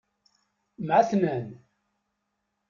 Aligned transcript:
Mɛetnan. 0.87 1.45